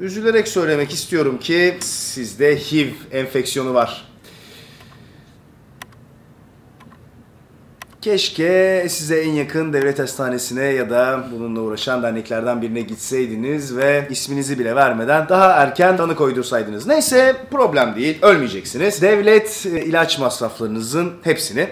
Üzülerek 0.00 0.48
söylemek 0.48 0.90
istiyorum 0.92 1.38
ki 1.38 1.76
sizde 1.80 2.56
HIV 2.56 2.88
enfeksiyonu 3.12 3.74
var. 3.74 4.08
Keşke 8.00 8.86
size 8.88 9.20
en 9.20 9.30
yakın 9.32 9.72
devlet 9.72 9.98
hastanesine 9.98 10.64
ya 10.64 10.90
da 10.90 11.24
bununla 11.32 11.60
uğraşan 11.60 12.02
derneklerden 12.02 12.62
birine 12.62 12.80
gitseydiniz 12.80 13.76
ve 13.76 14.06
isminizi 14.10 14.58
bile 14.58 14.76
vermeden 14.76 15.28
daha 15.28 15.50
erken 15.50 15.96
tanı 15.96 16.16
koydursaydınız. 16.16 16.86
Neyse 16.86 17.36
problem 17.50 17.96
değil, 17.96 18.18
ölmeyeceksiniz. 18.22 19.02
Devlet 19.02 19.66
e, 19.66 19.84
ilaç 19.84 20.18
masraflarınızın 20.18 21.12
hepsini 21.22 21.68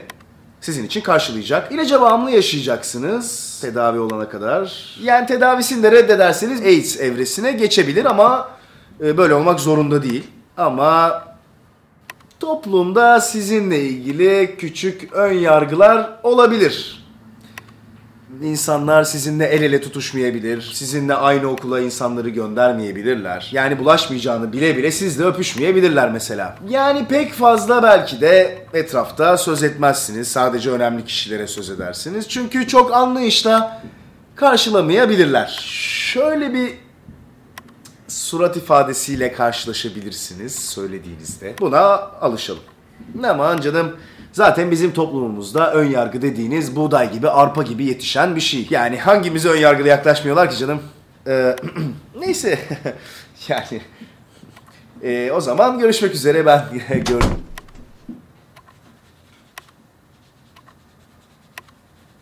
sizin 0.65 0.87
için 0.87 1.01
karşılayacak. 1.01 1.73
İlaca 1.73 2.01
bağımlı 2.01 2.31
yaşayacaksınız 2.31 3.59
tedavi 3.61 3.99
olana 3.99 4.29
kadar. 4.29 4.95
Yani 5.03 5.27
tedavisini 5.27 5.83
de 5.83 5.93
reddederseniz 5.93 6.61
AIDS 6.61 7.01
evresine 7.01 7.53
geçebilir 7.53 8.05
ama 8.05 8.49
e, 9.01 9.17
böyle 9.17 9.35
olmak 9.35 9.61
zorunda 9.61 10.03
değil. 10.03 10.25
Ama 10.57 11.25
toplumda 12.41 13.21
sizinle 13.21 13.81
ilgili 13.81 14.57
küçük 14.59 15.13
ön 15.13 15.33
yargılar 15.33 16.11
olabilir. 16.23 17.04
İnsanlar 18.43 19.05
sizinle 19.05 19.45
el 19.45 19.63
ele 19.63 19.81
tutuşmayabilir. 19.81 20.71
Sizinle 20.75 21.15
aynı 21.15 21.47
okula 21.47 21.81
insanları 21.81 22.29
göndermeyebilirler. 22.29 23.49
Yani 23.53 23.79
bulaşmayacağını 23.79 24.53
bile 24.53 24.77
bile 24.77 24.91
sizle 24.91 25.25
öpüşmeyebilirler 25.25 26.13
mesela. 26.13 26.59
Yani 26.69 27.07
pek 27.09 27.33
fazla 27.33 27.83
belki 27.83 28.21
de 28.21 28.67
etrafta 28.73 29.39
söz 29.39 29.63
etmezsiniz. 29.63 30.29
Sadece 30.29 30.71
önemli 30.71 31.05
kişilere 31.05 31.47
söz 31.47 31.71
edersiniz. 31.71 32.29
Çünkü 32.29 32.69
çok 32.69 32.93
anlayışla 32.93 33.83
karşılamayabilirler. 34.37 35.59
Şöyle 36.13 36.55
bir 36.55 36.73
surat 38.09 38.57
ifadesiyle 38.57 39.33
karşılaşabilirsiniz 39.33 40.55
söylediğinizde. 40.55 41.55
Buna 41.61 41.81
alışalım. 42.21 42.63
Aman 43.25 43.61
canım 43.61 43.97
zaten 44.35 44.71
bizim 44.71 44.93
toplumumuzda 44.93 45.73
ön 45.73 45.85
yargı 45.85 46.23
dediğiniz 46.23 46.77
buğday 46.77 47.13
gibi 47.13 47.29
arpa 47.29 47.63
gibi 47.63 47.85
yetişen 47.85 48.37
bir 48.37 48.41
şey. 48.41 48.67
Yani 48.71 48.99
hangimize 48.99 49.49
ön 49.49 49.59
yargılı 49.59 49.89
yaklaşmıyorlar 49.89 50.51
ki 50.51 50.57
canım? 50.57 50.83
Ee, 51.27 51.57
neyse 52.21 52.59
yani 53.49 53.81
Ee, 55.03 55.31
o 55.33 55.41
zaman 55.41 55.79
görüşmek 55.79 56.15
üzere 56.15 56.47
ben 56.47 56.65
gördüm. 56.89 57.45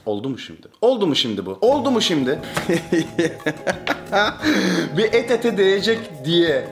Oldu 0.06 0.28
mu 0.28 0.38
şimdi? 0.38 0.66
Oldu 0.80 1.06
mu 1.06 1.16
şimdi 1.16 1.46
bu? 1.46 1.58
Oldu 1.60 1.90
mu 1.90 2.00
şimdi? 2.00 2.38
bir 4.96 5.04
et 5.04 5.30
ete 5.30 5.56
değecek 5.56 5.98
diye. 6.24 6.68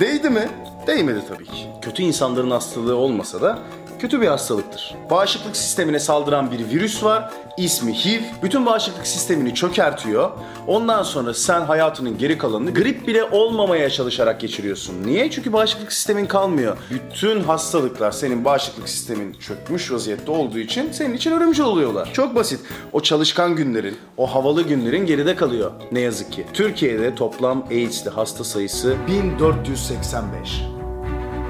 Değdi 0.00 0.30
mi? 0.30 0.48
Değmedi 0.86 1.20
tabii 1.28 1.44
ki. 1.44 1.66
Kötü 1.82 2.02
insanların 2.02 2.50
hastalığı 2.50 2.96
olmasa 2.96 3.40
da 3.42 3.58
kötü 3.98 4.20
bir 4.20 4.26
hastalıktır. 4.26 4.94
Bağışıklık 5.10 5.56
sistemine 5.56 5.98
saldıran 5.98 6.50
bir 6.50 6.58
virüs 6.58 7.04
var. 7.04 7.30
İsmi 7.56 7.94
HIV. 7.94 8.20
Bütün 8.42 8.66
bağışıklık 8.66 9.06
sistemini 9.06 9.54
çökertiyor. 9.54 10.30
Ondan 10.66 11.02
sonra 11.02 11.34
sen 11.34 11.60
hayatının 11.60 12.18
geri 12.18 12.38
kalanını 12.38 12.74
grip 12.74 13.06
bile 13.08 13.24
olmamaya 13.24 13.90
çalışarak 13.90 14.40
geçiriyorsun. 14.40 14.94
Niye? 15.04 15.30
Çünkü 15.30 15.52
bağışıklık 15.52 15.92
sistemin 15.92 16.26
kalmıyor. 16.26 16.76
Bütün 16.90 17.40
hastalıklar 17.40 18.12
senin 18.12 18.44
bağışıklık 18.44 18.88
sistemin 18.88 19.32
çökmüş 19.32 19.92
vaziyette 19.92 20.30
olduğu 20.30 20.58
için 20.58 20.92
senin 20.92 21.14
için 21.14 21.32
ölümcül 21.32 21.64
oluyorlar. 21.64 22.10
Çok 22.12 22.34
basit. 22.34 22.60
O 22.92 23.00
çalışkan 23.00 23.56
günlerin, 23.56 23.96
o 24.16 24.26
havalı 24.34 24.62
günlerin 24.62 25.06
geride 25.06 25.36
kalıyor. 25.36 25.72
Ne 25.92 26.00
yazık 26.00 26.32
ki. 26.32 26.46
Türkiye'de 26.52 27.14
toplam 27.14 27.64
AIDS'li 27.70 28.10
hasta 28.10 28.44
sayısı 28.44 28.96
1485. 29.08 30.77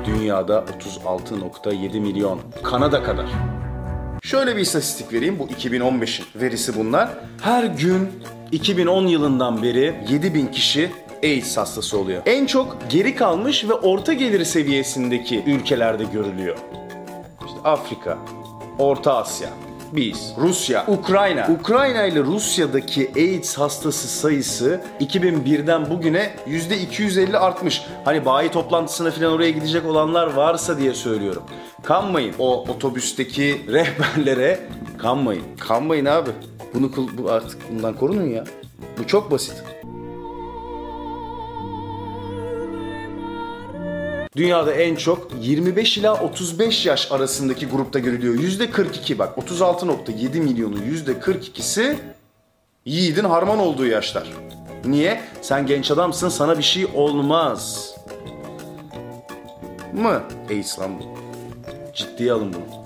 Dünyada 0.08 0.64
36.7 1.04 2.00
milyon. 2.00 2.40
Kanada 2.62 3.02
kadar. 3.02 3.26
Şöyle 4.22 4.56
bir 4.56 4.60
istatistik 4.60 5.12
vereyim. 5.12 5.38
Bu 5.38 5.46
2015'in 5.46 6.26
verisi 6.40 6.78
bunlar. 6.78 7.08
Her 7.42 7.64
gün 7.64 8.08
2010 8.52 9.06
yılından 9.06 9.62
beri 9.62 9.94
7000 10.08 10.46
kişi 10.46 10.90
AIDS 11.22 11.56
hastası 11.56 11.98
oluyor. 11.98 12.22
En 12.26 12.46
çok 12.46 12.76
geri 12.90 13.14
kalmış 13.14 13.68
ve 13.68 13.72
orta 13.72 14.12
gelir 14.12 14.44
seviyesindeki 14.44 15.44
ülkelerde 15.46 16.04
görülüyor. 16.04 16.56
İşte 17.46 17.58
Afrika, 17.64 18.18
Orta 18.78 19.16
Asya, 19.16 19.48
biz, 19.92 20.32
Rusya, 20.40 20.84
Ukrayna. 20.88 21.48
Ukrayna 21.60 22.04
ile 22.06 22.20
Rusya'daki 22.20 23.10
AIDS 23.16 23.58
hastası 23.58 24.08
sayısı 24.08 24.80
2001'den 25.00 25.90
bugüne 25.90 26.30
%250 26.46 27.36
artmış. 27.36 27.82
Hani 28.04 28.24
bayi 28.24 28.50
toplantısına 28.50 29.10
falan 29.10 29.32
oraya 29.32 29.50
gidecek 29.50 29.86
olanlar 29.86 30.34
varsa 30.34 30.78
diye 30.78 30.94
söylüyorum. 30.94 31.42
Kanmayın. 31.82 32.34
O 32.38 32.60
otobüsteki 32.68 33.60
rehberlere 33.68 34.60
kanmayın. 34.98 35.44
Kanmayın 35.58 36.04
abi. 36.04 36.30
Bunu 36.74 36.90
bu 37.18 37.30
artık 37.30 37.72
bundan 37.72 37.94
korunun 37.96 38.30
ya. 38.30 38.44
Bu 38.98 39.06
çok 39.06 39.30
basit. 39.30 39.77
Dünyada 44.38 44.72
en 44.72 44.96
çok 44.96 45.30
25 45.40 45.98
ila 45.98 46.20
35 46.20 46.86
yaş 46.86 47.12
arasındaki 47.12 47.66
grupta 47.66 47.98
görülüyor. 47.98 48.34
%42 48.34 49.18
bak 49.18 49.38
36.7 49.38 50.40
milyonun 50.40 50.80
%42'si 50.80 51.96
yiğidin 52.84 53.24
harman 53.24 53.58
olduğu 53.58 53.86
yaşlar. 53.86 54.32
Niye? 54.84 55.20
Sen 55.42 55.66
genç 55.66 55.90
adamsın 55.90 56.28
sana 56.28 56.58
bir 56.58 56.62
şey 56.62 56.86
olmaz. 56.94 57.94
Mı? 59.94 60.22
Ey 60.50 60.60
İslam 60.60 60.98
bu. 60.98 61.02
Ciddiye 61.94 62.32
alın 62.32 62.54
bunu. 62.54 62.77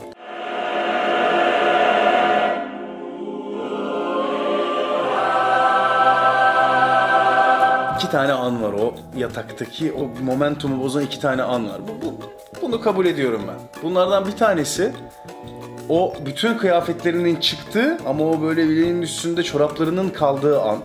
İki 8.03 8.11
tane 8.11 8.33
an 8.33 8.63
var 8.63 8.73
o 8.73 8.95
yataktaki 9.17 9.93
o 9.93 10.25
momentumu 10.25 10.83
bozan 10.83 11.03
iki 11.03 11.21
tane 11.21 11.43
an 11.43 11.69
var. 11.69 11.81
Bu, 11.89 12.07
bu, 12.07 12.15
bunu 12.63 12.81
kabul 12.81 13.07
ediyorum 13.07 13.43
ben. 13.49 13.83
Bunlardan 13.83 14.27
bir 14.27 14.33
tanesi 14.33 14.93
o 15.89 16.15
bütün 16.27 16.59
kıyafetlerinin 16.59 17.37
çıktığı 17.37 17.99
ama 18.07 18.25
o 18.25 18.43
böyle 18.43 18.69
bileğinin 18.69 19.03
üstünde 19.03 19.43
çoraplarının 19.43 20.09
kaldığı 20.09 20.61
an. 20.61 20.79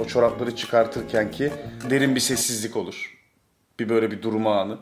O 0.00 0.04
çorapları 0.04 0.56
çıkartırken 0.56 1.30
ki 1.30 1.52
derin 1.90 2.14
bir 2.14 2.20
sessizlik 2.20 2.76
olur. 2.76 3.18
Bir 3.80 3.88
böyle 3.88 4.10
bir 4.10 4.22
durma 4.22 4.60
anı. 4.60 4.78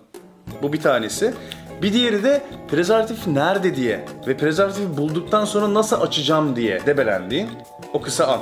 Bu 0.63 0.73
bir 0.73 0.81
tanesi. 0.81 1.35
Bir 1.83 1.93
diğeri 1.93 2.25
de 2.25 2.43
prezervatif 2.71 3.27
nerede 3.27 3.77
diye 3.77 4.05
ve 4.27 4.37
prezervatifi 4.37 4.97
bulduktan 4.97 5.45
sonra 5.45 5.75
nasıl 5.75 6.01
açacağım 6.01 6.57
diye 6.57 6.87
debelendiğin 6.87 7.49
o 7.93 8.01
kısa 8.01 8.27
an. 8.27 8.41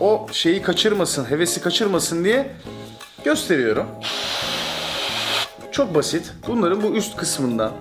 O 0.00 0.26
şeyi 0.32 0.62
kaçırmasın, 0.62 1.30
hevesi 1.30 1.60
kaçırmasın 1.60 2.24
diye 2.24 2.50
gösteriyorum. 3.24 3.86
Çok 5.72 5.94
basit. 5.94 6.32
Bunların 6.46 6.82
bu 6.82 6.86
üst 6.86 7.16
kısmından 7.16 7.72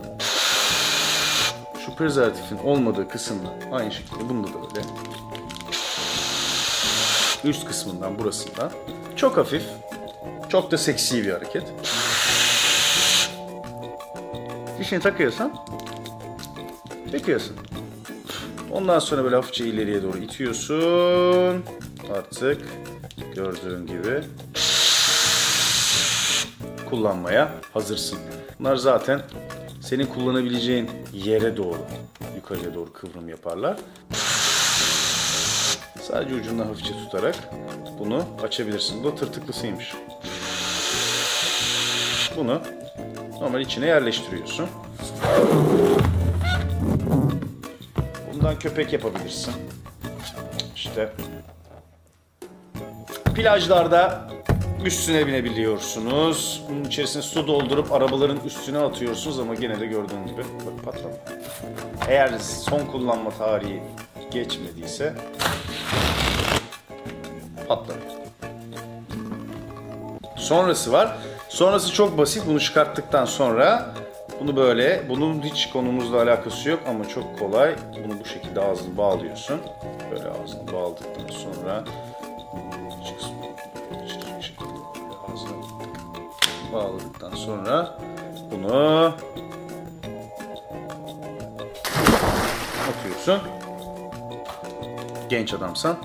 şu 1.86 1.96
prezervatifin 1.96 2.58
olmadığı 2.58 3.10
kısımdan 3.10 3.54
aynı 3.72 3.92
şekilde 3.92 4.30
bunda 4.30 4.48
da 4.48 4.54
böyle 4.54 4.86
üst 7.44 7.66
kısmından 7.66 8.20
burasından 8.20 8.72
çok 9.16 9.38
hafif 9.38 9.64
çok 10.50 10.72
da 10.72 10.78
seksi 10.78 11.24
bir 11.24 11.32
hareket. 11.32 11.64
Dişini 14.80 15.00
takıyorsan 15.00 15.66
takıyorsun. 17.12 17.67
Ondan 18.78 19.00
sonra 19.00 19.24
böyle 19.24 19.36
hafifçe 19.36 19.66
ileriye 19.66 20.04
doğru 20.04 20.18
itiyorsun. 20.18 21.64
Artık 22.18 22.62
gördüğün 23.36 23.88
gibi 23.88 24.24
kullanmaya 26.90 27.52
hazırsın. 27.74 28.20
Bunlar 28.60 28.76
zaten 28.76 29.22
senin 29.82 30.06
kullanabileceğin 30.06 30.90
yere 31.14 31.58
doğru, 31.58 31.78
yukarıya 32.36 32.74
doğru 32.74 32.94
kıvrım 32.94 33.30
yaparlar. 33.30 33.78
Sadece 36.02 36.36
ucundan 36.36 36.66
hafifçe 36.66 36.94
tutarak 36.94 37.36
bunu 38.00 38.24
açabilirsin. 38.44 39.04
Bu 39.04 39.12
da 39.12 39.16
tırtıklısıymış. 39.16 39.94
Bunu 42.38 42.62
normal 43.42 43.62
içine 43.62 43.86
yerleştiriyorsun. 43.86 44.70
Bundan 48.48 48.60
köpek 48.60 48.94
yapabilirsin. 48.94 49.54
İşte 50.76 51.10
plajlarda 53.36 54.30
üstüne 54.86 55.28
binebiliyorsunuz. 55.28 56.64
Bunun 56.70 56.84
içerisine 56.84 57.22
su 57.22 57.48
doldurup 57.48 57.92
arabaların 57.92 58.40
üstüne 58.46 58.78
atıyorsunuz 58.78 59.40
ama 59.40 59.56
gene 59.56 59.80
de 59.80 59.86
gördüğün 59.86 60.28
gibi 60.28 60.44
bak 60.66 60.86
patlamıyor. 60.86 61.20
Eğer 62.08 62.40
son 62.40 62.86
kullanma 62.86 63.30
tarihi 63.30 63.84
geçmediyse 64.32 65.14
patlamıyor. 67.68 68.12
Sonrası 70.36 70.92
var. 70.92 71.18
Sonrası 71.50 71.94
çok 71.94 72.18
basit. 72.18 72.44
Bunu 72.48 72.60
çıkarttıktan 72.60 73.26
sonra 73.26 73.94
bunu 74.40 74.56
böyle, 74.56 75.04
bunun 75.10 75.42
hiç 75.42 75.70
konumuzla 75.70 76.22
alakası 76.22 76.70
yok 76.70 76.80
ama 76.88 77.08
çok 77.08 77.40
kolay. 77.40 77.76
Bunu 78.06 78.20
bu 78.20 78.26
şekilde 78.26 78.62
ağzını 78.62 78.98
bağlıyorsun. 78.98 79.60
Böyle 80.12 80.30
ağzını 80.30 80.74
bağladıktan 80.74 81.28
sonra 81.30 81.84
ağzını 86.68 86.74
bağladıktan 86.74 87.36
sonra 87.36 88.00
bunu 88.52 89.14
atıyorsun. 92.90 93.42
Genç 95.30 95.54
adamsan 95.54 95.98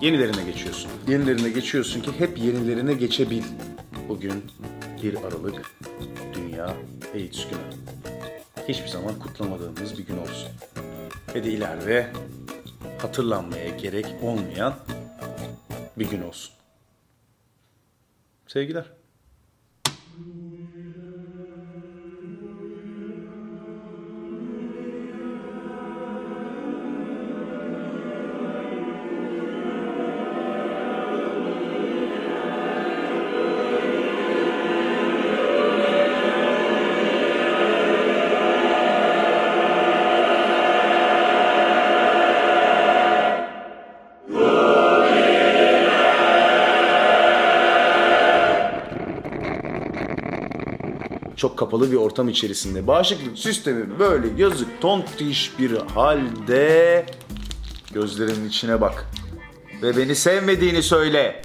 yenilerine 0.00 0.44
geçiyorsun. 0.44 0.90
Yenilerine 1.08 1.50
geçiyorsun 1.50 2.00
ki 2.00 2.10
hep 2.18 2.38
yenilerine 2.38 2.94
geçebil. 2.94 3.42
Bugün 4.08 4.44
1 5.02 5.14
Aralık 5.14 5.62
Dünya 6.58 6.76
AIDS 7.14 7.48
Günü. 7.48 7.60
Hiçbir 8.68 8.88
zaman 8.88 9.18
kutlamadığımız 9.18 9.98
bir 9.98 10.06
gün 10.06 10.18
olsun. 10.18 10.48
Ve 11.34 11.44
de 11.44 11.50
ileride 11.50 12.12
hatırlanmaya 12.98 13.68
gerek 13.68 14.06
olmayan 14.22 14.74
bir 15.98 16.10
gün 16.10 16.22
olsun. 16.22 16.54
Sevgiler. 18.46 18.84
Çok 51.38 51.56
kapalı 51.56 51.92
bir 51.92 51.96
ortam 51.96 52.28
içerisinde. 52.28 52.86
Bağışıklık 52.86 53.38
sistemi 53.38 53.98
böyle 53.98 54.26
yazık 54.42 54.80
tontiş 54.80 55.58
bir 55.58 55.76
halde. 55.76 57.06
Gözlerinin 57.92 58.48
içine 58.48 58.80
bak. 58.80 59.06
Ve 59.82 59.96
beni 59.96 60.14
sevmediğini 60.14 60.82
söyle. 60.82 61.42